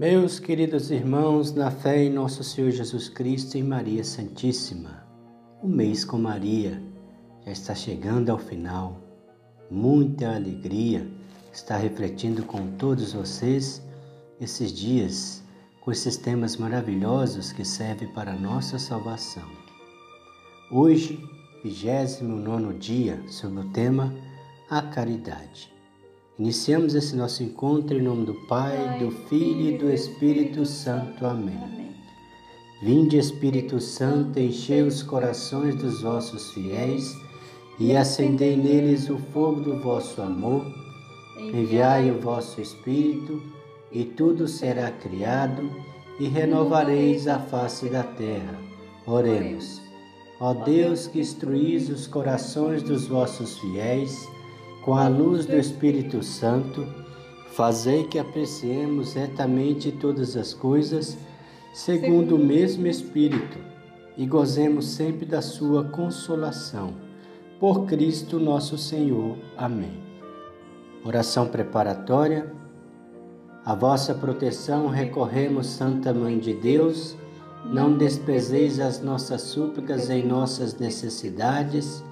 Meus 0.00 0.40
queridos 0.40 0.90
irmãos, 0.90 1.52
na 1.52 1.70
fé 1.70 2.04
em 2.04 2.08
nosso 2.08 2.42
Senhor 2.42 2.70
Jesus 2.70 3.10
Cristo 3.10 3.58
e 3.58 3.62
Maria 3.62 4.02
Santíssima, 4.02 5.06
o 5.62 5.68
mês 5.68 6.06
com 6.06 6.16
Maria 6.16 6.82
já 7.44 7.52
está 7.52 7.74
chegando 7.74 8.30
ao 8.30 8.38
final. 8.38 8.98
Muita 9.70 10.34
alegria 10.34 11.06
estar 11.52 11.76
refletindo 11.76 12.44
com 12.44 12.78
todos 12.78 13.12
vocês 13.12 13.82
esses 14.40 14.72
dias 14.72 15.44
com 15.82 15.92
esses 15.92 16.16
temas 16.16 16.56
maravilhosos 16.56 17.52
que 17.52 17.62
servem 17.62 18.08
para 18.08 18.32
a 18.32 18.38
nossa 18.38 18.78
salvação. 18.78 19.50
Hoje, 20.72 21.22
29 21.62 22.72
dia, 22.78 23.22
sobre 23.28 23.60
o 23.60 23.68
tema 23.68 24.14
A 24.70 24.80
Caridade. 24.80 25.69
Iniciamos 26.40 26.94
esse 26.94 27.14
nosso 27.14 27.42
encontro 27.42 27.98
em 27.98 28.00
nome 28.00 28.24
do 28.24 28.32
Pai, 28.48 28.98
do 28.98 29.10
Filho 29.10 29.74
e 29.74 29.76
do 29.76 29.92
Espírito 29.92 30.64
Santo. 30.64 31.26
Amém. 31.26 31.92
Vinde, 32.82 33.18
Espírito 33.18 33.78
Santo, 33.78 34.40
enchei 34.40 34.80
os 34.80 35.02
corações 35.02 35.74
dos 35.74 36.00
vossos 36.00 36.50
fiéis 36.52 37.14
e 37.78 37.94
acendei 37.94 38.56
neles 38.56 39.10
o 39.10 39.18
fogo 39.18 39.60
do 39.60 39.82
vosso 39.82 40.22
amor. 40.22 40.64
Enviai 41.36 42.10
o 42.10 42.18
vosso 42.18 42.58
Espírito, 42.58 43.42
e 43.92 44.06
tudo 44.06 44.48
será 44.48 44.90
criado, 44.90 45.70
e 46.18 46.26
renovareis 46.26 47.28
a 47.28 47.38
face 47.38 47.90
da 47.90 48.02
terra. 48.02 48.58
Oremos. 49.06 49.78
Ó 50.40 50.54
Deus, 50.54 51.06
que 51.06 51.20
instruís 51.20 51.90
os 51.90 52.06
corações 52.06 52.82
dos 52.82 53.06
vossos 53.06 53.58
fiéis, 53.58 54.26
com 54.82 54.94
a 54.94 55.08
luz 55.08 55.44
do 55.44 55.56
Espírito 55.56 56.22
Santo, 56.22 56.86
fazei 57.52 58.04
que 58.04 58.18
apreciemos 58.18 59.12
retamente 59.12 59.92
todas 59.92 60.36
as 60.36 60.54
coisas, 60.54 61.18
segundo 61.74 62.36
o 62.36 62.38
mesmo 62.38 62.86
Espírito, 62.86 63.58
e 64.16 64.24
gozemos 64.26 64.86
sempre 64.86 65.26
da 65.26 65.42
sua 65.42 65.84
consolação. 65.84 66.94
Por 67.58 67.84
Cristo 67.84 68.38
nosso 68.38 68.78
Senhor. 68.78 69.36
Amém. 69.56 70.02
Oração 71.04 71.46
preparatória. 71.46 72.50
A 73.64 73.74
vossa 73.74 74.14
proteção 74.14 74.88
recorremos, 74.88 75.66
Santa 75.66 76.14
Mãe 76.14 76.38
de 76.38 76.54
Deus. 76.54 77.16
Não 77.66 77.98
desprezeis 77.98 78.80
as 78.80 79.02
nossas 79.02 79.42
súplicas 79.42 80.08
em 80.08 80.26
nossas 80.26 80.78
necessidades 80.78 82.02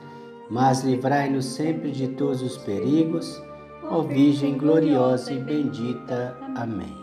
mas 0.51 0.83
livrai-nos 0.83 1.45
sempre 1.45 1.91
de 1.91 2.09
todos 2.09 2.43
os 2.43 2.57
perigos, 2.57 3.43
ó 3.83 4.03
Virgem 4.03 4.57
gloriosa 4.57 5.33
e 5.33 5.41
bendita. 5.41 6.37
Amém. 6.55 6.97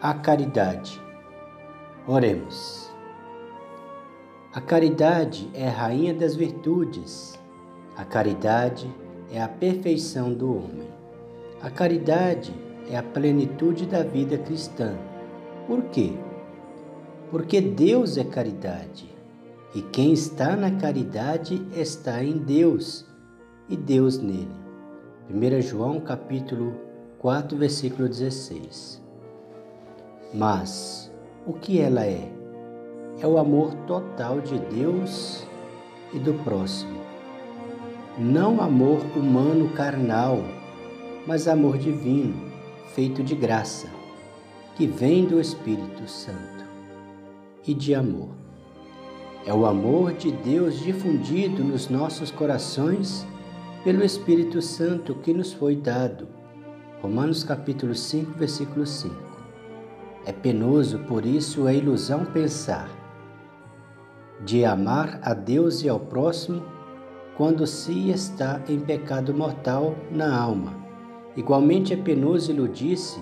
A 0.00 0.14
caridade. 0.14 1.00
Oremos. 2.06 2.90
A 4.52 4.60
caridade 4.60 5.48
é 5.54 5.68
a 5.68 5.72
rainha 5.72 6.14
das 6.14 6.34
virtudes. 6.34 7.38
A 7.96 8.04
caridade 8.04 8.90
é 9.30 9.40
a 9.40 9.46
perfeição 9.46 10.32
do 10.32 10.56
homem. 10.56 10.88
A 11.62 11.70
caridade 11.70 12.52
é 12.90 12.96
a 12.96 13.02
plenitude 13.02 13.86
da 13.86 14.02
vida 14.02 14.38
cristã. 14.38 14.96
Por 15.66 15.82
quê? 15.84 16.14
Porque 17.30 17.60
Deus 17.60 18.16
é 18.16 18.24
caridade. 18.24 19.09
E 19.72 19.82
quem 19.82 20.12
está 20.12 20.56
na 20.56 20.72
caridade 20.72 21.64
está 21.72 22.24
em 22.24 22.38
Deus 22.38 23.06
e 23.68 23.76
Deus 23.76 24.18
nele. 24.18 24.50
1 25.30 25.62
João 25.62 26.00
capítulo 26.00 26.74
4, 27.20 27.56
versículo 27.56 28.08
16. 28.08 29.00
Mas 30.34 31.12
o 31.46 31.52
que 31.52 31.80
ela 31.80 32.04
é? 32.04 32.32
É 33.20 33.26
o 33.28 33.38
amor 33.38 33.72
total 33.86 34.40
de 34.40 34.58
Deus 34.58 35.46
e 36.12 36.18
do 36.18 36.34
próximo. 36.42 37.00
Não 38.18 38.60
amor 38.60 38.98
humano 39.14 39.68
carnal, 39.68 40.38
mas 41.28 41.46
amor 41.46 41.78
divino, 41.78 42.50
feito 42.92 43.22
de 43.22 43.36
graça, 43.36 43.86
que 44.74 44.84
vem 44.84 45.26
do 45.26 45.40
Espírito 45.40 46.08
Santo 46.08 46.64
e 47.64 47.72
de 47.72 47.94
amor. 47.94 48.39
É 49.46 49.54
o 49.54 49.64
amor 49.64 50.12
de 50.12 50.30
Deus 50.30 50.78
difundido 50.80 51.64
nos 51.64 51.88
nossos 51.88 52.30
corações 52.30 53.26
pelo 53.82 54.04
Espírito 54.04 54.60
Santo 54.60 55.14
que 55.14 55.32
nos 55.32 55.50
foi 55.50 55.74
dado. 55.76 56.28
Romanos 57.00 57.42
capítulo 57.42 57.94
5, 57.94 58.32
versículo 58.32 58.84
5. 58.84 59.14
É 60.26 60.32
penoso, 60.32 60.98
por 61.00 61.24
isso, 61.24 61.66
a 61.66 61.72
ilusão 61.72 62.26
pensar 62.26 62.90
de 64.44 64.62
amar 64.62 65.18
a 65.22 65.32
Deus 65.32 65.82
e 65.82 65.88
ao 65.88 65.98
próximo 65.98 66.62
quando 67.34 67.66
se 67.66 68.10
está 68.10 68.60
em 68.68 68.78
pecado 68.78 69.32
mortal 69.32 69.96
na 70.10 70.38
alma. 70.38 70.74
Igualmente 71.34 71.94
é 71.94 71.96
penoso 71.96 72.50
iludir-se 72.50 73.20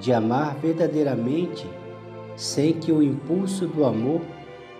de 0.00 0.14
amar 0.14 0.56
verdadeiramente 0.56 1.68
sem 2.36 2.72
que 2.72 2.90
o 2.90 3.02
impulso 3.02 3.66
do 3.66 3.84
amor 3.84 4.22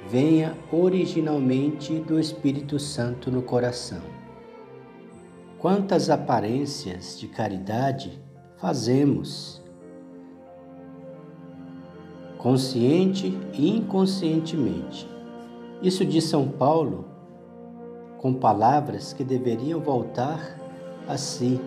venha 0.08 0.56
originalmente 0.72 1.98
do 2.00 2.18
Espírito 2.18 2.78
Santo 2.78 3.30
no 3.30 3.42
coração. 3.42 4.02
Quantas 5.58 6.10
aparências 6.10 7.18
de 7.18 7.28
caridade 7.28 8.20
fazemos, 8.56 9.62
consciente 12.36 13.38
e 13.52 13.76
inconscientemente. 13.76 15.08
Isso 15.80 16.04
diz 16.04 16.24
São 16.24 16.48
Paulo 16.48 17.06
com 18.18 18.34
palavras 18.34 19.12
que 19.12 19.24
deveriam 19.24 19.80
voltar 19.80 20.58
a 21.08 21.16
si, 21.16 21.60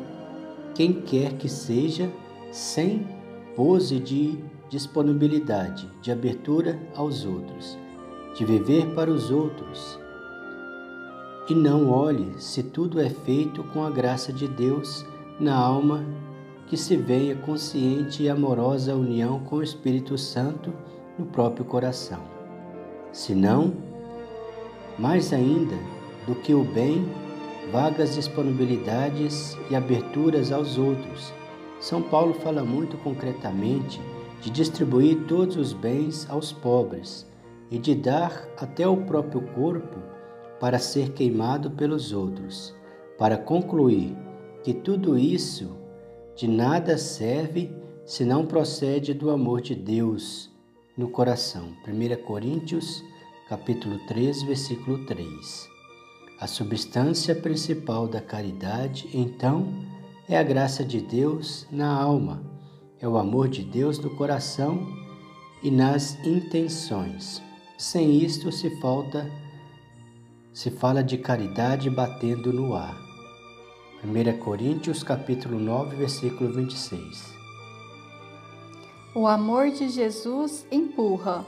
quem 0.74 1.02
quer 1.02 1.34
que 1.34 1.50
seja, 1.50 2.10
sem 2.52 3.06
pose 3.56 4.00
de 4.00 4.38
disponibilidade, 4.70 5.90
de 6.02 6.12
abertura 6.12 6.80
aos 6.96 7.26
outros 7.26 7.85
de 8.36 8.46
viver 8.46 8.88
para 8.94 9.10
os 9.10 9.32
outros. 9.32 10.00
E 11.50 11.56
não 11.56 11.90
olhe 11.90 12.34
se 12.38 12.62
tudo 12.62 13.00
é 13.00 13.10
feito 13.10 13.64
com 13.66 13.84
a 13.84 13.90
graça 13.90 14.34
de 14.34 14.48
Deus 14.48 15.06
na 15.40 15.56
alma 15.56 16.04
que 16.68 16.76
se 16.76 16.98
venha 16.98 17.36
consciente 17.36 18.24
e 18.24 18.30
amorosa 18.30 18.96
união 18.96 19.40
com 19.40 19.58
o 19.58 19.64
Espírito 19.64 20.18
Santo 20.18 20.74
no 21.18 21.26
próprio 21.26 21.64
coração. 21.64 22.20
Se 23.12 23.34
não, 23.34 23.74
mais 24.98 25.32
ainda 25.32 25.76
do 26.28 26.36
que 26.36 26.54
o 26.54 26.64
bem, 26.64 27.08
vagas 27.72 28.16
disponibilidades 28.16 29.58
e 29.70 29.76
aberturas 29.76 30.52
aos 30.52 30.78
outros. 30.78 31.34
São 31.80 32.02
Paulo 32.02 32.34
fala 32.34 32.64
muito 32.64 32.98
concretamente 32.98 34.02
de 34.42 34.50
distribuir 34.50 35.26
todos 35.28 35.56
os 35.56 35.74
bens 35.74 36.28
aos 36.30 36.52
pobres, 36.52 37.26
e 37.70 37.78
de 37.78 37.96
dar 37.96 38.48
até 38.58 38.88
o 38.88 39.06
próprio 39.06 39.42
corpo 39.54 40.00
para 40.60 40.80
ser 40.80 41.12
queimado 41.12 41.72
pelos 41.72 42.12
outros, 42.12 42.74
para 43.18 43.38
concluir 43.38 44.16
que 44.64 44.74
tudo 44.74 45.18
isso 45.18 45.76
de 46.36 46.48
nada 46.48 46.98
serve 46.98 47.74
se 48.06 48.26
não 48.26 48.46
procede 48.46 49.14
do 49.14 49.30
amor 49.30 49.62
de 49.62 49.76
Deus 49.76 50.52
no 50.98 51.10
coração. 51.10 51.70
1 51.88 52.24
Coríntios, 52.26 53.04
capítulo 53.50 54.00
3, 54.08 54.44
versículo 54.44 55.06
3. 55.06 55.70
A 56.40 56.48
substância 56.48 57.34
principal 57.34 58.08
da 58.08 58.20
caridade, 58.20 59.10
então, 59.14 59.68
é 60.28 60.38
a 60.38 60.44
graça 60.44 60.84
de 60.84 61.00
Deus 61.00 61.66
na 61.72 61.88
alma, 61.88 62.44
é 63.00 63.08
o 63.08 63.18
amor 63.18 63.48
de 63.48 63.64
Deus 63.64 64.00
no 64.00 64.10
coração 64.16 64.88
e 65.64 65.72
nas 65.72 66.18
intenções. 66.26 67.45
Sem 67.78 68.24
isto 68.24 68.54
se 68.54 68.70
falta 68.80 69.30
se 70.54 70.72
fala 70.72 71.04
de 71.04 71.18
caridade 71.18 71.90
batendo 71.90 72.54
no 72.54 72.74
ar. 72.74 72.96
1 74.02 74.38
Coríntios 74.40 75.04
capítulo 75.04 75.60
9, 75.60 75.98
versículo 75.98 76.54
26. 76.54 77.36
O 79.14 79.28
amor 79.28 79.72
de 79.72 79.90
Jesus 79.90 80.66
empurra. 80.72 81.46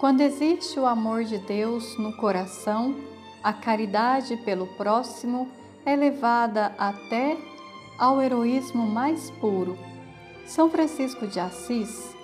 Quando 0.00 0.20
existe 0.20 0.80
o 0.80 0.86
amor 0.86 1.22
de 1.22 1.38
Deus 1.38 1.96
no 1.96 2.12
coração, 2.16 2.96
a 3.40 3.52
caridade 3.52 4.36
pelo 4.38 4.66
próximo 4.66 5.48
é 5.86 5.94
levada 5.94 6.74
até 6.76 7.38
ao 7.96 8.20
heroísmo 8.20 8.84
mais 8.84 9.30
puro. 9.40 9.78
São 10.44 10.68
Francisco 10.68 11.28
de 11.28 11.38
Assis, 11.38 12.16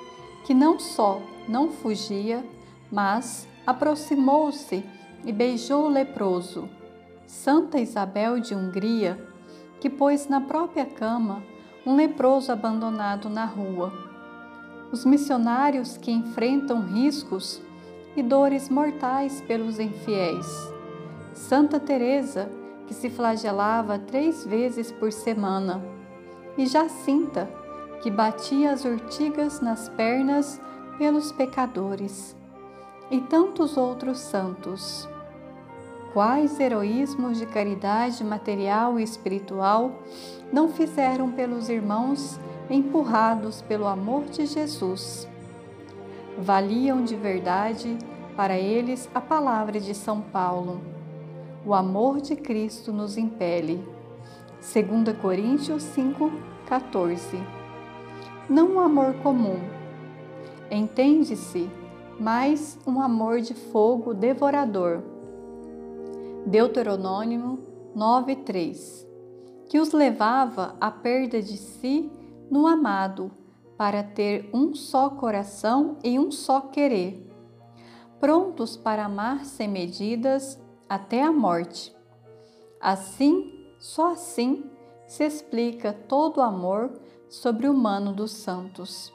que 0.44 0.52
não 0.52 0.80
só 0.80 1.22
não 1.46 1.70
fugia, 1.70 2.44
mas 2.90 3.48
aproximou-se 3.66 4.84
e 5.24 5.32
beijou 5.32 5.86
o 5.86 5.88
leproso. 5.88 6.68
Santa 7.26 7.80
Isabel 7.80 8.38
de 8.38 8.54
Hungria, 8.54 9.18
que 9.80 9.90
pôs 9.90 10.28
na 10.28 10.40
própria 10.40 10.86
cama 10.86 11.42
um 11.84 11.96
leproso 11.96 12.52
abandonado 12.52 13.28
na 13.28 13.44
rua. 13.44 13.92
Os 14.92 15.04
missionários 15.04 15.96
que 15.96 16.10
enfrentam 16.10 16.80
riscos 16.80 17.60
e 18.16 18.22
dores 18.22 18.68
mortais 18.68 19.40
pelos 19.42 19.78
infiéis. 19.78 20.46
Santa 21.34 21.78
Teresa, 21.78 22.48
que 22.86 22.94
se 22.94 23.10
flagelava 23.10 23.98
três 23.98 24.46
vezes 24.46 24.90
por 24.92 25.12
semana, 25.12 25.82
e 26.56 26.66
Jacinta, 26.66 27.50
que 28.00 28.10
batia 28.10 28.72
as 28.72 28.84
urtigas 28.84 29.60
nas 29.60 29.88
pernas 29.90 30.60
pelos 30.96 31.30
pecadores, 31.32 32.34
e 33.10 33.20
tantos 33.20 33.76
outros 33.76 34.18
santos. 34.18 35.08
Quais 36.12 36.58
heroísmos 36.58 37.38
de 37.38 37.46
caridade 37.46 38.24
material 38.24 38.98
e 38.98 39.02
espiritual 39.02 39.92
não 40.52 40.68
fizeram 40.68 41.30
pelos 41.30 41.68
irmãos 41.68 42.40
empurrados 42.70 43.60
pelo 43.62 43.86
amor 43.86 44.24
de 44.24 44.46
Jesus? 44.46 45.28
Valiam 46.38 47.04
de 47.04 47.14
verdade 47.14 47.98
para 48.36 48.58
eles 48.58 49.08
a 49.14 49.20
palavra 49.20 49.78
de 49.78 49.94
São 49.94 50.20
Paulo. 50.20 50.80
O 51.64 51.74
amor 51.74 52.20
de 52.20 52.36
Cristo 52.36 52.92
nos 52.92 53.16
impele. 53.16 53.82
2 54.60 55.16
Coríntios 55.20 55.82
5, 55.82 56.32
14. 56.66 57.38
Não 58.48 58.74
um 58.74 58.80
amor 58.80 59.14
comum, 59.22 59.58
entende-se, 60.70 61.68
mas 62.18 62.78
um 62.86 63.00
amor 63.00 63.40
de 63.40 63.54
fogo 63.54 64.14
devorador. 64.14 65.02
Deuteronômio 66.46 67.58
9:3, 67.94 69.06
que 69.68 69.78
os 69.78 69.92
levava 69.92 70.76
à 70.80 70.90
perda 70.90 71.42
de 71.42 71.56
si 71.56 72.10
no 72.50 72.66
amado, 72.66 73.30
para 73.76 74.02
ter 74.02 74.48
um 74.54 74.74
só 74.74 75.10
coração 75.10 75.98
e 76.02 76.18
um 76.18 76.30
só 76.30 76.60
querer, 76.60 77.28
prontos 78.18 78.76
para 78.76 79.04
amar 79.04 79.44
sem 79.44 79.68
medidas 79.68 80.58
até 80.88 81.22
a 81.22 81.30
morte. 81.30 81.94
Assim, 82.80 83.52
só 83.78 84.12
assim 84.12 84.64
se 85.06 85.24
explica 85.24 85.92
todo 85.92 86.38
o 86.38 86.42
amor 86.42 86.92
sobre 87.28 87.68
humano 87.68 88.12
dos 88.12 88.32
santos. 88.32 89.12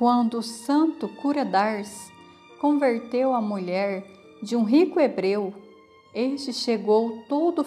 Quando 0.00 0.38
o 0.38 0.42
santo 0.42 1.06
cura 1.08 1.44
Dars 1.44 2.10
converteu 2.58 3.34
a 3.34 3.40
mulher 3.42 4.02
de 4.42 4.56
um 4.56 4.64
rico 4.64 4.98
hebreu, 4.98 5.52
este 6.14 6.54
chegou 6.54 7.22
todo 7.28 7.62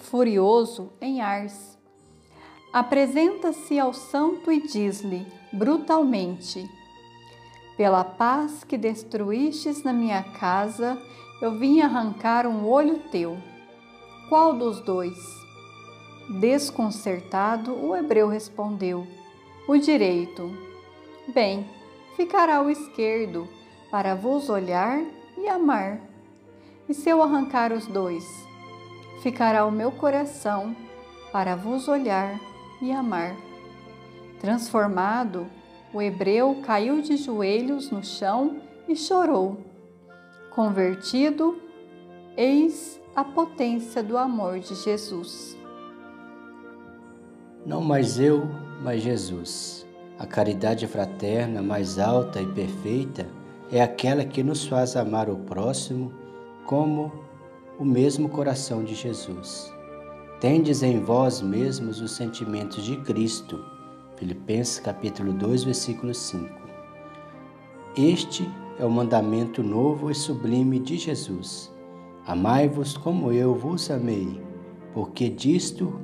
furioso 0.00 0.90
em 1.02 1.20
Ars. 1.20 1.76
Apresenta-se 2.72 3.78
ao 3.78 3.92
santo 3.92 4.50
e 4.50 4.66
diz-lhe 4.66 5.26
brutalmente: 5.52 6.66
Pela 7.76 8.04
paz 8.04 8.64
que 8.64 8.78
destruístes 8.78 9.82
na 9.82 9.92
minha 9.92 10.22
casa, 10.22 10.98
eu 11.42 11.58
vim 11.58 11.82
arrancar 11.82 12.46
um 12.46 12.66
olho 12.66 13.00
teu. 13.10 13.36
Qual 14.30 14.54
dos 14.54 14.80
dois? 14.80 15.18
Desconcertado, 16.40 17.74
o 17.74 17.94
hebreu 17.94 18.28
respondeu: 18.28 19.06
O 19.68 19.76
direito. 19.76 20.65
Bem, 21.28 21.68
ficará 22.16 22.62
o 22.62 22.70
esquerdo, 22.70 23.48
para 23.90 24.14
vos 24.14 24.48
olhar 24.48 25.02
e 25.36 25.48
amar. 25.48 26.00
E 26.88 26.94
se 26.94 27.08
eu 27.08 27.20
arrancar 27.20 27.72
os 27.72 27.86
dois? 27.86 28.24
Ficará 29.22 29.66
o 29.66 29.72
meu 29.72 29.90
coração, 29.90 30.74
para 31.32 31.56
vos 31.56 31.88
olhar 31.88 32.38
e 32.80 32.92
amar. 32.92 33.36
Transformado, 34.40 35.48
o 35.92 36.00
hebreu 36.00 36.60
caiu 36.62 37.02
de 37.02 37.16
joelhos 37.16 37.90
no 37.90 38.04
chão 38.04 38.60
e 38.86 38.94
chorou. 38.94 39.58
Convertido, 40.54 41.60
eis 42.36 43.00
a 43.16 43.24
potência 43.24 44.02
do 44.02 44.16
amor 44.16 44.60
de 44.60 44.74
Jesus. 44.74 45.56
Não 47.64 47.80
mais 47.80 48.20
eu, 48.20 48.42
mas 48.82 49.02
Jesus. 49.02 49.85
A 50.18 50.26
caridade 50.26 50.86
fraterna 50.86 51.60
mais 51.60 51.98
alta 51.98 52.40
e 52.40 52.46
perfeita 52.46 53.26
é 53.70 53.82
aquela 53.82 54.24
que 54.24 54.42
nos 54.42 54.66
faz 54.66 54.96
amar 54.96 55.28
o 55.28 55.36
próximo 55.36 56.10
como 56.64 57.12
o 57.78 57.84
mesmo 57.84 58.28
coração 58.30 58.82
de 58.82 58.94
Jesus. 58.94 59.70
Tendes 60.40 60.82
em 60.82 61.00
vós 61.00 61.42
mesmos 61.42 62.00
os 62.00 62.12
sentimentos 62.12 62.82
de 62.82 62.96
Cristo. 62.98 63.62
Filipenses 64.16 64.80
capítulo 64.80 65.34
2, 65.34 65.64
versículo 65.64 66.14
5. 66.14 66.48
Este 67.94 68.48
é 68.78 68.84
o 68.86 68.90
mandamento 68.90 69.62
novo 69.62 70.10
e 70.10 70.14
sublime 70.14 70.78
de 70.78 70.96
Jesus. 70.96 71.70
Amai-vos 72.26 72.96
como 72.96 73.32
eu 73.32 73.54
vos 73.54 73.90
amei, 73.90 74.40
porque 74.94 75.28
disto 75.28 76.00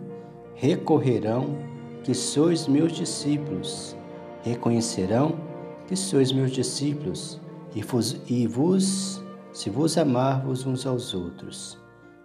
recorrerão 0.55 1.57
que 2.05 2.15
sois 2.15 2.67
meus 2.67 2.93
discípulos, 2.93 3.97
reconhecerão 4.43 5.39
que 5.87 5.97
sois 5.97 6.33
meus 6.33 6.51
discípulos 6.51 7.41
e 7.75 7.83
vos, 7.83 8.21
e 8.29 8.47
vos 8.47 9.23
se 9.53 9.71
vos 9.71 9.99
amarvos 9.99 10.67
uns 10.67 10.87
aos 10.87 11.15
outros. 11.15 11.79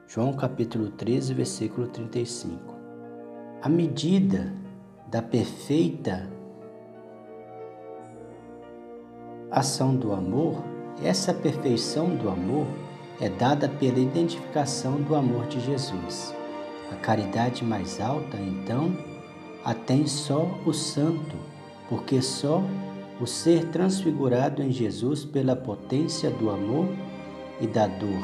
João 0.08 0.34
capítulo 0.34 0.90
13, 0.90 1.34
versículo 1.34 1.88
35. 1.88 2.74
A 3.62 3.68
medida 3.68 4.54
da 5.10 5.22
perfeita 5.22 6.30
ação 9.52 9.96
do 9.96 10.14
amor, 10.14 10.64
essa 11.04 11.34
perfeição 11.34 12.16
do 12.16 12.30
amor 12.30 12.68
é 13.20 13.30
dada 13.30 13.68
pela 13.68 14.00
identificação 14.00 15.02
do 15.02 15.16
amor 15.16 15.48
de 15.48 15.60
Jesus. 15.60 16.34
A 16.92 16.96
caridade 16.96 17.64
mais 17.64 18.00
alta, 18.00 18.38
então, 18.38 18.96
a 19.64 19.74
tem 19.74 20.06
só 20.08 20.48
o 20.66 20.74
santo, 20.74 21.36
porque 21.90 22.22
só 22.22 22.62
o 23.20 23.26
ser 23.26 23.66
transfigurado 23.70 24.62
em 24.62 24.72
Jesus 24.72 25.26
pela 25.26 25.56
potência 25.56 26.30
do 26.30 26.50
amor 26.50 26.88
e 27.60 27.68
da 27.68 27.88
dor, 27.88 28.24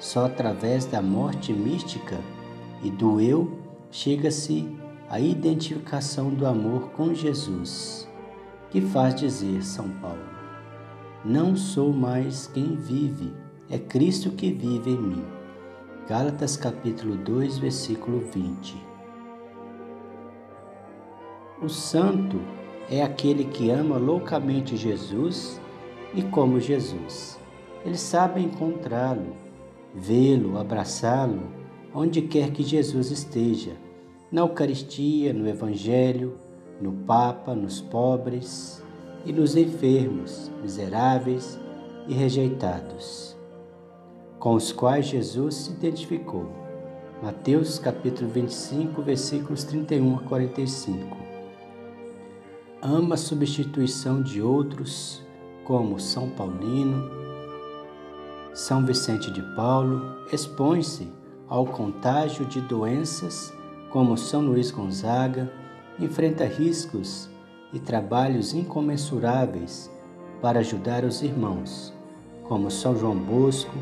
só 0.00 0.26
através 0.26 0.84
da 0.84 1.00
morte 1.00 1.52
mística 1.52 2.18
e 2.82 2.90
do 2.90 3.20
eu 3.20 3.58
chega-se 3.90 4.68
à 5.08 5.20
identificação 5.20 6.30
do 6.30 6.46
amor 6.46 6.90
com 6.90 7.14
Jesus, 7.14 8.08
que 8.70 8.80
faz 8.80 9.14
dizer 9.14 9.62
São 9.62 9.88
Paulo: 10.00 10.24
Não 11.24 11.54
sou 11.56 11.92
mais 11.92 12.48
quem 12.48 12.74
vive, 12.74 13.32
é 13.70 13.78
Cristo 13.78 14.30
que 14.30 14.52
vive 14.52 14.90
em 14.90 15.00
mim. 15.00 15.24
Gálatas 16.08 16.56
capítulo 16.56 17.16
2, 17.16 17.58
versículo 17.58 18.20
20. 18.32 18.76
O 21.62 21.68
santo 21.68 22.38
é 22.90 23.02
aquele 23.02 23.44
que 23.44 23.70
ama 23.70 23.96
loucamente 23.96 24.76
Jesus 24.76 25.60
e 26.14 26.22
como 26.22 26.60
Jesus. 26.60 27.38
Ele 27.84 27.96
sabe 27.96 28.40
encontrá-lo, 28.40 29.34
vê-lo, 29.94 30.58
abraçá-lo, 30.58 31.42
onde 31.94 32.22
quer 32.22 32.50
que 32.50 32.62
Jesus 32.62 33.10
esteja, 33.10 33.72
na 34.30 34.42
Eucaristia, 34.42 35.32
no 35.32 35.48
Evangelho, 35.48 36.34
no 36.80 36.92
Papa, 36.92 37.54
nos 37.54 37.80
pobres 37.80 38.82
e 39.24 39.32
nos 39.32 39.56
enfermos, 39.56 40.50
miseráveis 40.62 41.58
e 42.08 42.14
rejeitados 42.14 43.36
com 44.46 44.54
os 44.54 44.70
quais 44.70 45.06
Jesus 45.06 45.54
se 45.54 45.72
identificou. 45.72 46.46
Mateus 47.20 47.80
capítulo 47.80 48.30
25, 48.30 49.02
versículos 49.02 49.64
31 49.64 50.18
a 50.18 50.20
45. 50.20 51.25
Ama 52.88 53.16
a 53.16 53.18
substituição 53.18 54.22
de 54.22 54.40
outros, 54.40 55.20
como 55.64 55.98
São 55.98 56.30
Paulino, 56.30 57.10
São 58.54 58.86
Vicente 58.86 59.28
de 59.28 59.42
Paulo, 59.56 60.24
expõe-se 60.32 61.12
ao 61.48 61.66
contágio 61.66 62.44
de 62.44 62.60
doenças, 62.60 63.52
como 63.90 64.16
São 64.16 64.42
Luís 64.42 64.70
Gonzaga, 64.70 65.52
enfrenta 65.98 66.44
riscos 66.44 67.28
e 67.72 67.80
trabalhos 67.80 68.54
incomensuráveis 68.54 69.90
para 70.40 70.60
ajudar 70.60 71.02
os 71.02 71.22
irmãos, 71.22 71.92
como 72.44 72.70
São 72.70 72.96
João 72.96 73.16
Bosco, 73.16 73.74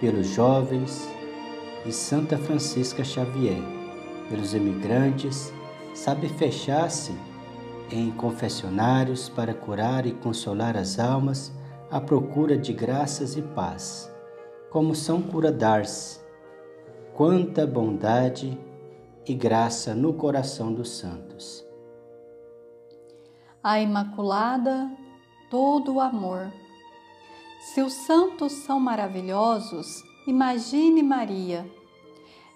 pelos 0.00 0.26
jovens 0.26 1.08
e 1.86 1.92
Santa 1.92 2.36
Francisca 2.38 3.04
Xavier, 3.04 3.62
pelos 4.28 4.52
emigrantes, 4.52 5.54
sabe 5.94 6.28
fechar-se 6.28 7.12
em 7.94 8.10
confessionários 8.10 9.28
para 9.28 9.54
curar 9.54 10.04
e 10.04 10.12
consolar 10.12 10.76
as 10.76 10.98
almas 10.98 11.52
à 11.90 12.00
procura 12.00 12.58
de 12.58 12.72
graças 12.72 13.36
e 13.36 13.42
paz, 13.42 14.12
como 14.68 14.96
São 14.96 15.22
Cura 15.22 15.52
d'Ars. 15.52 16.20
Quanta 17.14 17.64
bondade 17.64 18.58
e 19.24 19.32
graça 19.32 19.94
no 19.94 20.12
coração 20.12 20.72
dos 20.72 20.90
santos. 20.90 21.64
A 23.62 23.80
Imaculada, 23.80 24.90
todo 25.48 25.94
o 25.94 26.00
amor. 26.00 26.52
Se 27.60 27.80
os 27.80 27.92
santos 27.92 28.52
são 28.52 28.80
maravilhosos, 28.80 30.02
imagine 30.26 31.00
Maria. 31.00 31.64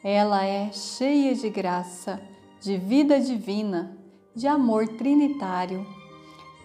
Ela 0.03 0.45
é 0.45 0.73
cheia 0.73 1.33
de 1.33 1.49
graça, 1.49 2.21
de 2.61 2.77
vida 2.77 3.21
divina, 3.21 3.98
de 4.39 4.47
amor 4.47 4.87
trinitário, 4.87 5.85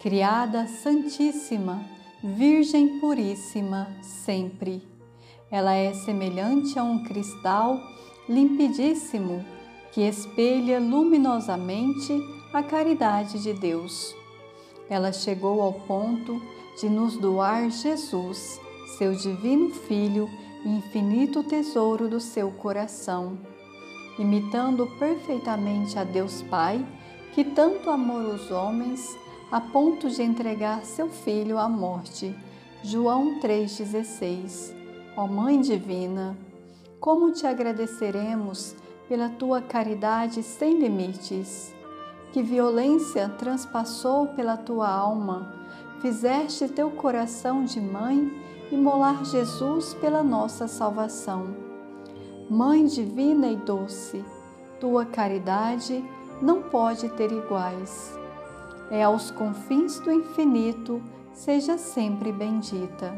criada 0.00 0.68
santíssima, 0.68 1.84
Virgem 2.22 3.00
puríssima, 3.00 3.88
sempre. 4.00 4.80
Ela 5.50 5.74
é 5.74 5.92
semelhante 5.92 6.78
a 6.78 6.84
um 6.84 7.02
cristal 7.02 7.80
limpidíssimo 8.28 9.44
que 9.90 10.02
espelha 10.02 10.78
luminosamente 10.78 12.12
a 12.52 12.62
caridade 12.62 13.42
de 13.42 13.52
Deus. 13.52 14.14
Ela 14.88 15.12
chegou 15.12 15.60
ao 15.60 15.72
ponto 15.72 16.40
de 16.80 16.88
nos 16.88 17.16
doar 17.16 17.68
Jesus, 17.70 18.60
seu 18.96 19.16
divino 19.16 19.70
Filho 19.70 20.30
infinito 20.64 21.42
tesouro 21.42 22.08
do 22.08 22.20
seu 22.20 22.52
coração, 22.52 23.36
imitando 24.16 24.86
perfeitamente 24.96 25.98
a 25.98 26.04
Deus 26.04 26.40
Pai, 26.42 26.86
que 27.34 27.42
tanto 27.42 27.90
amou 27.90 28.32
os 28.32 28.52
homens 28.52 29.18
a 29.50 29.60
ponto 29.60 30.08
de 30.08 30.22
entregar 30.22 30.84
seu 30.84 31.08
filho 31.08 31.58
à 31.58 31.68
morte. 31.68 32.32
João 32.84 33.40
3,16 33.40 34.72
Ó 35.16 35.26
Mãe 35.26 35.60
Divina, 35.60 36.36
como 37.00 37.32
te 37.32 37.44
agradeceremos 37.44 38.76
pela 39.08 39.28
tua 39.28 39.60
caridade 39.60 40.44
sem 40.44 40.78
limites. 40.78 41.74
Que 42.32 42.40
violência 42.40 43.28
transpassou 43.28 44.28
pela 44.28 44.56
tua 44.56 44.88
alma, 44.88 45.52
fizeste 46.00 46.68
teu 46.68 46.90
coração 46.90 47.64
de 47.64 47.80
mãe 47.80 48.30
imolar 48.70 49.24
Jesus 49.24 49.92
pela 49.94 50.22
nossa 50.22 50.68
salvação. 50.68 51.48
Mãe 52.48 52.86
divina 52.86 53.48
e 53.48 53.56
doce, 53.56 54.24
tua 54.78 55.04
caridade 55.04 56.04
não 56.44 56.60
pode 56.60 57.08
ter 57.08 57.32
iguais. 57.32 58.16
É 58.90 59.02
aos 59.02 59.30
confins 59.30 59.98
do 59.98 60.12
infinito, 60.12 61.02
seja 61.32 61.78
sempre 61.78 62.30
bendita. 62.30 63.14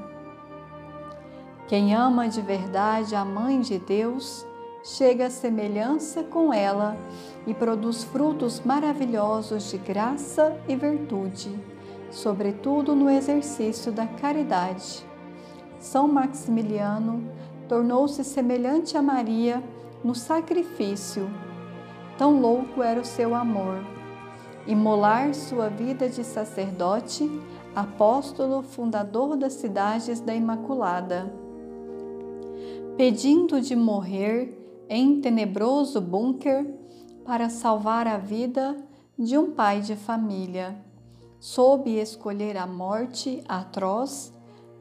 Quem 1.67 1.93
ama 1.93 2.29
de 2.29 2.41
verdade 2.41 3.17
a 3.17 3.25
Mãe 3.25 3.61
de 3.61 3.79
Deus, 3.79 4.47
chega 4.85 5.27
à 5.27 5.31
semelhança 5.31 6.23
com 6.23 6.53
ela 6.53 6.97
e 7.45 7.53
produz 7.53 8.05
frutos 8.05 8.61
maravilhosos 8.61 9.73
de 9.73 9.79
graça 9.79 10.57
e 10.69 10.77
virtude, 10.77 11.59
sobretudo 12.13 12.95
no 12.95 13.11
exercício 13.11 13.91
da 13.91 14.07
caridade. 14.07 15.05
São 15.81 16.07
Maximiliano 16.07 17.29
tornou-se 17.69 18.23
semelhante 18.23 18.97
a 18.97 19.03
Maria 19.03 19.61
no 20.05 20.15
sacrifício. 20.15 21.29
Tão 22.19 22.41
louco 22.41 22.83
era 22.83 23.01
o 23.01 23.05
seu 23.05 23.35
amor. 23.35 23.85
Imolar 24.67 25.35
sua 25.35 25.69
vida 25.69 26.09
de 26.09 26.25
sacerdote, 26.25 27.31
apóstolo 27.75 28.63
fundador 28.63 29.37
das 29.37 29.53
cidades 29.55 30.19
da 30.21 30.35
Imaculada. 30.35 31.33
Pedindo 32.97 33.61
de 33.61 33.77
morrer 33.77 34.57
em 34.89 35.21
tenebroso 35.21 36.01
bunker 36.01 36.67
para 37.25 37.51
salvar 37.51 38.07
a 38.07 38.17
vida 38.17 38.77
de 39.19 39.37
um 39.37 39.53
pai 39.53 39.83
de 39.83 39.95
família. 39.95 40.75
Soube 41.39 41.99
escolher 41.99 42.57
a 42.57 42.67
morte 42.67 43.45
atroz 43.47 44.33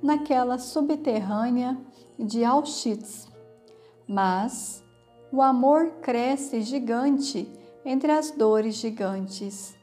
naquela 0.01 0.57
subterrânea 0.57 1.77
de 2.17 2.45
Auschwitz. 2.45 3.27
Mas 4.07 4.84
o 5.35 5.41
amor 5.41 5.95
cresce 6.01 6.61
gigante 6.61 7.45
entre 7.83 8.09
as 8.09 8.31
dores 8.31 8.75
gigantes. 8.75 9.75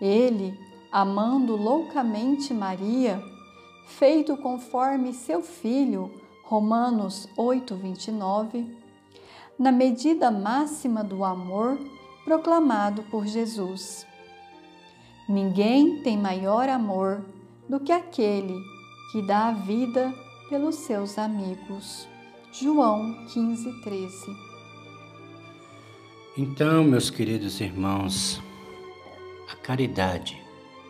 Ele, 0.00 0.58
amando 0.90 1.56
loucamente 1.56 2.54
Maria, 2.54 3.22
feito 3.86 4.34
conforme 4.38 5.12
seu 5.12 5.42
filho, 5.42 6.10
Romanos 6.44 7.28
8, 7.36 7.74
29, 7.74 8.74
na 9.58 9.70
medida 9.70 10.30
máxima 10.30 11.04
do 11.04 11.22
amor 11.22 11.78
proclamado 12.24 13.02
por 13.10 13.26
Jesus. 13.26 14.06
Ninguém 15.28 16.02
tem 16.02 16.16
maior 16.16 16.70
amor 16.70 17.22
do 17.68 17.78
que 17.78 17.92
aquele 17.92 18.58
que 19.12 19.20
dá 19.20 19.48
a 19.48 19.52
vida 19.52 20.14
pelos 20.48 20.76
seus 20.76 21.18
amigos. 21.18 22.08
João 22.50 23.26
15, 23.26 23.82
13. 23.82 24.51
Então, 26.34 26.82
meus 26.82 27.10
queridos 27.10 27.60
irmãos, 27.60 28.40
a 29.50 29.54
caridade, 29.54 30.42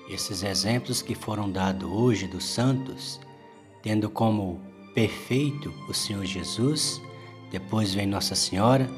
esses 0.08 0.44
exemplos 0.44 1.02
que 1.02 1.16
foram 1.16 1.50
dados 1.50 1.90
hoje 1.90 2.28
dos 2.28 2.44
santos, 2.44 3.18
tendo 3.82 4.08
como 4.08 4.60
perfeito 4.94 5.74
o 5.88 5.92
Senhor 5.92 6.24
Jesus, 6.24 7.02
depois 7.50 7.92
vem 7.92 8.06
Nossa 8.06 8.36
Senhora, 8.36 8.88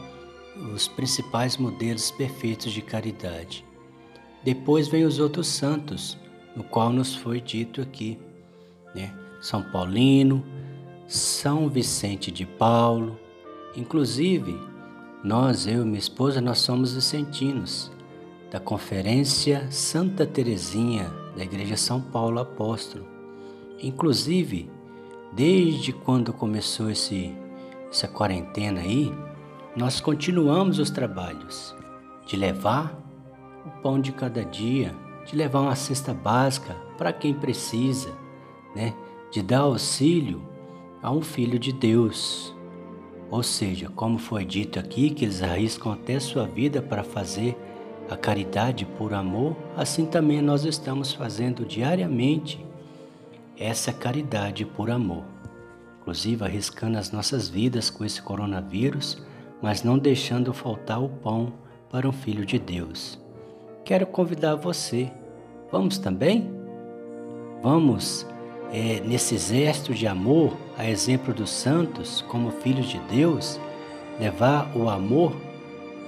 os 0.74 0.86
principais 0.86 1.56
modelos 1.56 2.10
perfeitos 2.10 2.74
de 2.74 2.82
caridade. 2.82 3.64
Depois 4.42 4.86
vem 4.86 5.06
os 5.06 5.18
outros 5.18 5.46
santos, 5.46 6.18
no 6.54 6.62
qual 6.62 6.92
nos 6.92 7.16
foi 7.16 7.40
dito 7.40 7.80
aqui, 7.80 8.18
né? 8.94 9.14
São 9.40 9.62
Paulino, 9.62 10.44
São 11.08 11.70
Vicente 11.70 12.30
de 12.30 12.44
Paulo, 12.44 13.18
inclusive 13.74 14.73
nós, 15.24 15.66
eu 15.66 15.80
e 15.80 15.84
minha 15.86 15.98
esposa, 15.98 16.38
nós 16.38 16.58
somos 16.58 16.94
vicentinos 16.94 17.90
da 18.50 18.60
Conferência 18.60 19.66
Santa 19.70 20.26
Teresinha 20.26 21.10
da 21.34 21.42
Igreja 21.42 21.78
São 21.78 21.98
Paulo 21.98 22.38
Apóstolo. 22.38 23.06
Inclusive, 23.82 24.70
desde 25.32 25.94
quando 25.94 26.30
começou 26.30 26.90
esse 26.90 27.34
essa 27.90 28.06
quarentena 28.06 28.80
aí, 28.80 29.10
nós 29.74 29.98
continuamos 29.98 30.78
os 30.78 30.90
trabalhos 30.90 31.74
de 32.26 32.36
levar 32.36 32.94
o 33.64 33.70
pão 33.80 33.98
de 33.98 34.12
cada 34.12 34.44
dia, 34.44 34.94
de 35.24 35.34
levar 35.34 35.60
uma 35.60 35.74
cesta 35.74 36.12
básica 36.12 36.76
para 36.98 37.14
quem 37.14 37.32
precisa, 37.32 38.12
né? 38.76 38.94
De 39.30 39.42
dar 39.42 39.60
auxílio 39.60 40.42
a 41.02 41.10
um 41.10 41.22
filho 41.22 41.58
de 41.58 41.72
Deus. 41.72 42.53
Ou 43.30 43.42
seja, 43.42 43.88
como 43.88 44.18
foi 44.18 44.44
dito 44.44 44.78
aqui, 44.78 45.10
que 45.10 45.24
eles 45.24 45.42
arriscam 45.42 45.92
até 45.92 46.20
sua 46.20 46.46
vida 46.46 46.80
para 46.80 47.02
fazer 47.02 47.56
a 48.08 48.16
caridade 48.16 48.84
por 48.84 49.14
amor, 49.14 49.56
assim 49.76 50.06
também 50.06 50.42
nós 50.42 50.64
estamos 50.64 51.12
fazendo 51.12 51.64
diariamente 51.64 52.64
essa 53.56 53.92
caridade 53.92 54.64
por 54.64 54.90
amor 54.90 55.24
inclusive 56.04 56.44
arriscando 56.44 56.98
as 56.98 57.10
nossas 57.10 57.48
vidas 57.48 57.88
com 57.88 58.04
esse 58.04 58.20
coronavírus, 58.20 59.22
mas 59.62 59.82
não 59.82 59.98
deixando 59.98 60.52
faltar 60.52 61.02
o 61.02 61.08
pão 61.08 61.54
para 61.90 62.06
um 62.06 62.12
filho 62.12 62.44
de 62.44 62.58
Deus. 62.58 63.18
Quero 63.86 64.06
convidar 64.06 64.54
você, 64.54 65.10
vamos 65.72 65.96
também? 65.96 66.52
Vamos 67.62 68.26
é, 68.72 69.00
nesse 69.00 69.34
exército 69.34 69.94
de 69.94 70.06
amor, 70.06 70.56
a 70.76 70.88
exemplo 70.88 71.32
dos 71.32 71.50
santos, 71.50 72.22
como 72.28 72.50
filhos 72.50 72.86
de 72.86 72.98
Deus, 73.00 73.60
levar 74.18 74.70
o 74.76 74.88
amor, 74.88 75.34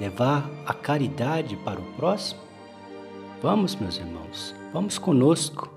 levar 0.00 0.48
a 0.64 0.74
caridade 0.74 1.56
para 1.56 1.80
o 1.80 1.84
próximo? 1.94 2.40
Vamos, 3.42 3.76
meus 3.76 3.98
irmãos, 3.98 4.54
vamos 4.72 4.98
conosco. 4.98 5.70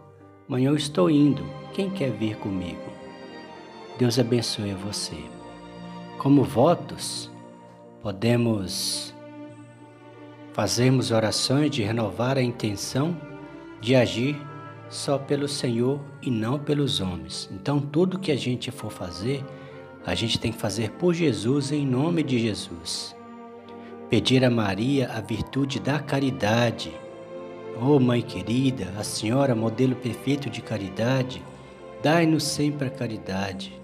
Amanhã 0.48 0.70
eu 0.70 0.76
estou 0.76 1.10
indo. 1.10 1.44
Quem 1.74 1.90
quer 1.90 2.12
vir 2.12 2.36
comigo? 2.38 2.90
Deus 3.98 4.18
abençoe 4.18 4.74
você. 4.74 5.18
Como 6.18 6.44
votos, 6.44 7.30
podemos 8.02 9.14
fazermos 10.54 11.12
orações 11.12 11.70
de 11.70 11.84
renovar 11.84 12.38
a 12.38 12.42
intenção 12.42 13.16
de 13.80 13.96
agir 13.96 14.36
só 14.90 15.18
pelo 15.18 15.48
Senhor 15.48 16.00
e 16.22 16.32
não 16.32 16.58
pelos 16.58 17.00
homens. 17.00 17.50
Então, 17.52 17.80
tudo 17.80 18.20
que 18.20 18.32
a 18.32 18.36
gente 18.36 18.72
for 18.72 18.92
fazer, 18.92 19.44
a 20.06 20.16
gente 20.16 20.40
tem 20.40 20.52
que 20.52 20.58
fazer 20.58 20.92
por 20.92 21.14
Jesus 21.14 21.72
em 21.72 21.86
nome 21.86 22.24
de 22.24 22.40
Jesus. 22.40 23.16
Pedir 24.10 24.44
a 24.44 24.50
Maria 24.50 25.12
a 25.12 25.22
virtude 25.22 25.80
da 25.80 26.00
caridade. 26.00 26.92
Oh, 27.82 28.00
Mãe 28.00 28.22
querida, 28.22 28.94
a 28.98 29.04
Senhora, 29.04 29.56
modelo 29.56 29.96
perfeito 29.96 30.50
de 30.50 30.62
caridade, 30.62 31.42
dai-nos 32.02 32.44
sempre 32.44 32.88
a 32.88 32.92
caridade 32.92 33.80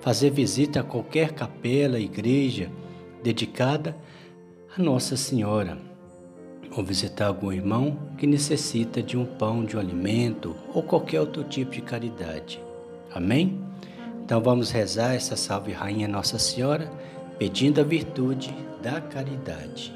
fazer 0.00 0.30
visita 0.30 0.80
a 0.80 0.84
qualquer 0.84 1.32
capela, 1.32 1.98
igreja 1.98 2.70
dedicada 3.22 3.96
a 4.76 4.82
Nossa 4.82 5.16
Senhora 5.16 5.87
ou 6.76 6.84
visitar 6.84 7.26
algum 7.26 7.52
irmão 7.52 7.98
que 8.16 8.26
necessita 8.26 9.02
de 9.02 9.16
um 9.16 9.24
pão, 9.24 9.64
de 9.64 9.76
um 9.76 9.80
alimento 9.80 10.54
ou 10.74 10.82
qualquer 10.82 11.20
outro 11.20 11.44
tipo 11.44 11.72
de 11.72 11.80
caridade. 11.80 12.60
Amém? 13.12 13.58
Então 14.24 14.40
vamos 14.40 14.70
rezar 14.70 15.14
essa 15.14 15.36
Salve 15.36 15.72
Rainha 15.72 16.06
Nossa 16.06 16.38
Senhora, 16.38 16.90
pedindo 17.38 17.80
a 17.80 17.84
virtude 17.84 18.54
da 18.82 19.00
caridade. 19.00 19.94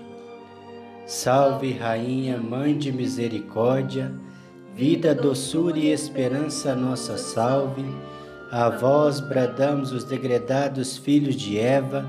Salve 1.07 1.73
Rainha, 1.73 2.38
Mãe 2.38 2.76
de 2.79 2.91
Misericórdia, 2.91 4.12
vida, 4.75 5.14
doçura 5.14 5.79
e 5.79 5.88
esperança, 5.88 6.75
nossa 6.75 7.19
salve. 7.19 7.85
A 8.50 8.71
vós 8.71 9.21
bradamos 9.21 9.93
os 9.93 10.05
degredados 10.05 10.97
filhos 10.97 11.37
de 11.37 11.59
Eva, 11.59 12.09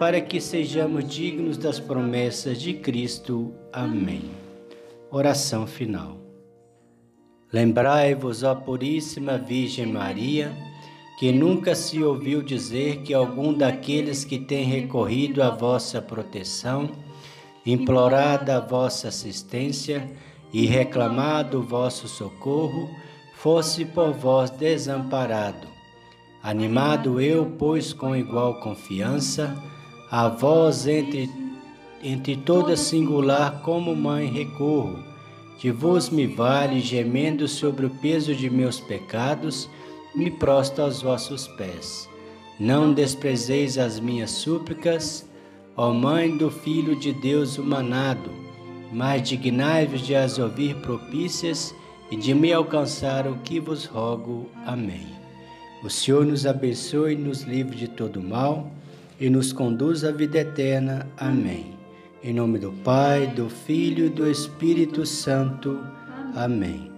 para 0.00 0.18
que 0.18 0.40
sejamos 0.40 1.06
dignos 1.06 1.58
das 1.58 1.78
promessas 1.78 2.58
de 2.58 2.72
Cristo. 2.72 3.52
Amém. 3.70 4.30
Oração 5.10 5.66
final. 5.66 6.16
Lembrai-vos, 7.52 8.42
ó 8.42 8.54
Puríssima 8.54 9.36
Virgem 9.36 9.84
Maria, 9.84 10.56
que 11.18 11.30
nunca 11.30 11.74
se 11.74 12.02
ouviu 12.02 12.42
dizer 12.42 13.02
que 13.02 13.12
algum 13.12 13.52
daqueles 13.52 14.24
que 14.24 14.38
tem 14.38 14.64
recorrido 14.64 15.42
à 15.42 15.50
vossa 15.50 16.00
proteção, 16.00 16.88
implorado 17.66 18.52
a 18.52 18.58
vossa 18.58 19.08
assistência 19.08 20.10
e 20.50 20.64
reclamado 20.64 21.58
o 21.58 21.62
vosso 21.62 22.08
socorro, 22.08 22.88
fosse 23.34 23.84
por 23.84 24.12
vós 24.12 24.48
desamparado. 24.48 25.68
Animado 26.42 27.20
eu, 27.20 27.54
pois, 27.58 27.92
com 27.92 28.16
igual 28.16 28.60
confiança, 28.60 29.54
a 30.10 30.26
vós 30.28 30.88
entre, 30.88 31.30
entre 32.02 32.36
toda 32.36 32.76
singular 32.76 33.60
como 33.62 33.94
mãe 33.94 34.26
recorro, 34.26 34.98
que 35.58 35.70
vos 35.70 36.10
me 36.10 36.26
vale, 36.26 36.80
gemendo 36.80 37.46
sobre 37.46 37.86
o 37.86 37.90
peso 37.90 38.34
de 38.34 38.50
meus 38.50 38.80
pecados, 38.80 39.70
me 40.12 40.28
prosto 40.28 40.82
aos 40.82 41.02
vossos 41.02 41.46
pés. 41.46 42.08
Não 42.58 42.92
desprezeis 42.92 43.78
as 43.78 44.00
minhas 44.00 44.32
súplicas, 44.32 45.28
ó 45.76 45.92
Mãe 45.92 46.36
do 46.36 46.50
Filho 46.50 46.98
de 46.98 47.12
Deus 47.12 47.56
humanado, 47.56 48.30
mas 48.92 49.28
dignai-vos 49.28 50.00
de 50.00 50.16
as 50.16 50.38
ouvir 50.38 50.74
propícias 50.76 51.72
e 52.10 52.16
de 52.16 52.34
me 52.34 52.52
alcançar 52.52 53.28
o 53.28 53.36
que 53.36 53.60
vos 53.60 53.84
rogo. 53.84 54.50
Amém. 54.66 55.06
O 55.84 55.88
Senhor 55.88 56.26
nos 56.26 56.44
abençoe 56.44 57.12
e 57.12 57.16
nos 57.16 57.42
livre 57.42 57.76
de 57.76 57.86
todo 57.86 58.20
mal 58.20 58.70
e 59.20 59.28
nos 59.28 59.52
conduz 59.52 60.02
à 60.02 60.10
vida 60.10 60.38
eterna. 60.38 61.06
Amém. 61.16 61.78
Em 62.24 62.32
nome 62.32 62.58
do 62.58 62.72
Pai, 62.72 63.26
do 63.26 63.48
Filho 63.48 64.06
e 64.06 64.08
do 64.08 64.28
Espírito 64.28 65.04
Santo. 65.04 65.78
Amém. 66.34 66.90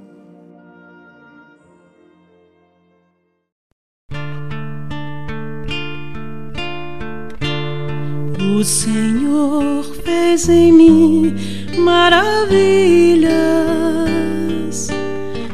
O 8.40 8.64
Senhor 8.64 9.82
fez 10.04 10.48
em 10.48 10.72
mim 10.72 11.34
maravilhas, 11.78 13.32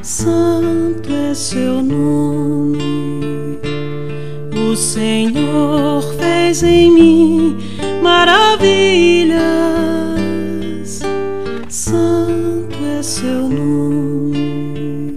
santo 0.03 1.11
é 1.11 1.33
seu 1.33 1.83
nome. 1.83 2.79
O 4.71 4.77
Senhor 4.77 6.18
fez 6.49 6.63
em 6.63 6.91
mim 6.91 7.59
maravilhas, 8.03 9.39
santo 11.69 12.77
é 12.99 13.03
seu 13.03 13.49
nome. 13.51 15.15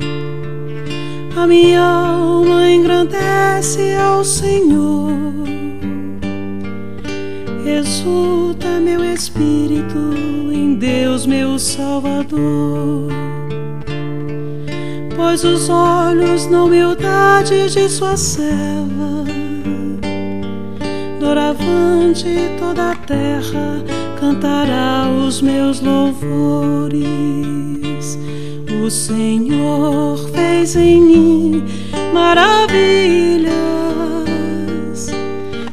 A 1.38 1.48
minha 1.48 1.82
alma 1.82 2.70
engrandece 2.70 3.96
ao 3.96 4.26
Senhor, 4.26 5.14
exulta 7.66 8.68
meu 8.82 9.02
espírito 9.02 10.14
em 10.52 10.76
Deus, 10.76 11.26
meu 11.26 11.58
Salvador. 11.58 13.10
Pois 15.16 15.46
os 15.46 15.70
olhos 15.70 16.48
na 16.48 16.66
humildade 16.66 17.70
de 17.70 17.88
sua 17.88 18.18
serva 18.18 19.41
doravante 21.22 22.26
toda 22.58 22.92
a 22.92 22.96
terra 22.96 23.84
cantará 24.20 25.08
os 25.08 25.40
meus 25.40 25.80
louvores. 25.80 26.98
O 28.84 28.90
Senhor 28.90 30.18
fez 30.34 30.76
em 30.76 31.00
mim 31.00 31.64
maravilhas, 32.12 33.52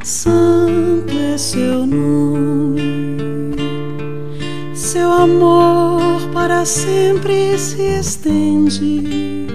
santo 0.03 1.13
é 1.33 1.35
seu 1.35 1.83
nome. 1.83 3.55
Seu 4.75 5.11
amor 5.11 6.29
para 6.31 6.63
sempre 6.63 7.57
se 7.57 7.81
estende 7.99 9.47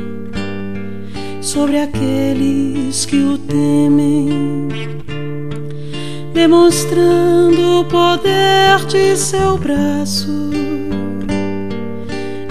sobre 1.41 1.79
aqueles 1.79 3.07
que 3.07 3.17
o 3.17 3.39
temem 3.39 4.94
demonstrando 6.45 7.81
o 7.81 7.85
poder 7.87 8.85
de 8.87 9.17
seu 9.17 9.57
braço, 9.57 10.51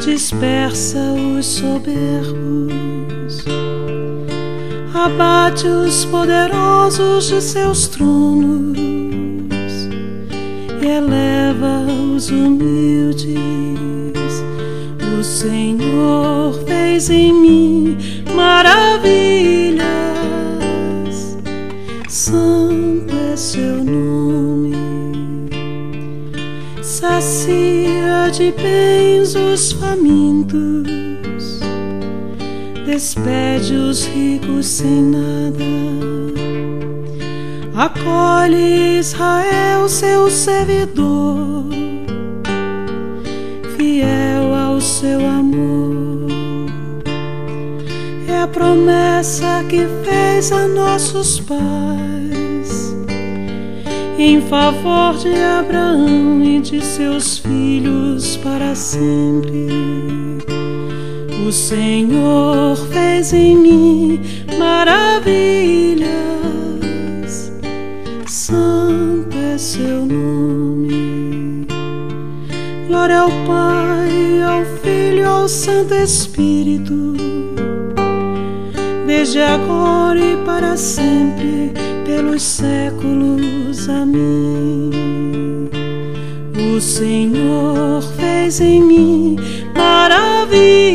dispersa 0.03 0.97
os 1.37 1.45
soberbos, 1.45 3.45
abate 4.95 5.67
os 5.67 6.05
poderosos 6.05 7.27
de 7.27 7.39
seus 7.39 7.87
tronos 7.87 8.79
e 10.81 10.87
eleva 10.87 11.85
os 12.15 12.31
humildes. 12.31 13.37
O 15.19 15.23
Senhor 15.23 16.51
fez 16.65 17.11
em 17.11 17.31
mim 17.31 17.97
maravilhas. 18.35 18.92
De 28.43 28.51
bens 28.61 29.35
os 29.35 29.71
famintos, 29.71 31.61
despede 32.85 33.73
os 33.73 34.05
ricos 34.05 34.65
sem 34.65 35.01
nada, 35.01 35.63
acolhe 37.73 38.99
Israel, 38.99 39.87
seu 39.87 40.29
servidor, 40.29 41.63
fiel 43.77 44.53
ao 44.53 44.81
seu 44.81 45.25
amor. 45.25 46.27
É 48.27 48.41
a 48.41 48.47
promessa 48.47 49.63
que 49.69 49.87
fez 50.03 50.51
a 50.51 50.67
nossos 50.67 51.39
pais 51.39 52.42
em 54.23 54.39
favor 54.39 55.17
de 55.17 55.35
Abraão 55.35 56.41
e 56.41 56.61
de 56.61 56.79
seus 56.81 57.39
filhos 57.39 58.37
para 58.37 58.73
sempre. 58.73 59.67
O 61.45 61.51
Senhor 61.51 62.77
fez 62.89 63.33
em 63.33 63.57
mim 63.57 64.21
maravilhas, 64.57 66.07
santo 68.25 69.37
é 69.37 69.57
seu 69.57 70.05
nome. 70.05 71.67
Glória 72.87 73.19
ao 73.19 73.29
Pai, 73.29 74.41
ao 74.41 74.63
Filho 74.81 75.27
ao 75.27 75.49
Santo 75.49 75.95
Espírito, 75.95 77.17
desde 79.05 79.41
agora 79.41 80.17
e 80.17 80.37
para 80.45 80.77
sempre, 80.77 81.73
pelos 82.05 82.41
séculos. 82.41 83.89
Amém. 83.89 84.89
O 86.75 86.79
Senhor 86.79 88.01
fez 88.17 88.59
em 88.61 88.81
mim 88.81 89.35
maravilhas. 89.75 90.92